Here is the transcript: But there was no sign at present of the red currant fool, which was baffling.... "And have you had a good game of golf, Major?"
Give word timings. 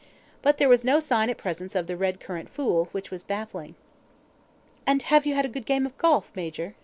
But 0.41 0.57
there 0.57 0.67
was 0.67 0.83
no 0.83 0.99
sign 0.99 1.29
at 1.29 1.37
present 1.37 1.75
of 1.75 1.85
the 1.85 1.95
red 1.95 2.19
currant 2.19 2.49
fool, 2.49 2.85
which 2.91 3.11
was 3.11 3.21
baffling.... 3.21 3.75
"And 4.83 5.03
have 5.03 5.27
you 5.27 5.35
had 5.35 5.45
a 5.45 5.47
good 5.47 5.67
game 5.67 5.85
of 5.85 5.95
golf, 5.99 6.31
Major?" 6.35 6.73